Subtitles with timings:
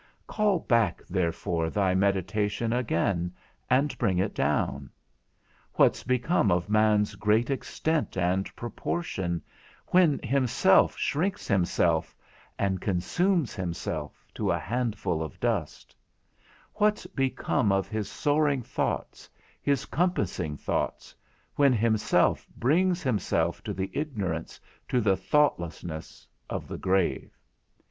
[0.25, 3.31] Call back therefore thy meditation again,
[3.69, 4.89] and bring it down:
[5.75, 9.43] what's become of man's great extent and proportion,
[9.89, 12.15] when himself shrinks himself
[12.57, 15.95] and consumes himself to a handful of dust;
[16.73, 19.29] what's become of his soaring thoughts,
[19.61, 21.13] his compassing thoughts,
[21.57, 27.37] when himself brings himself to the ignorance, to the thoughtlessness, of the grave?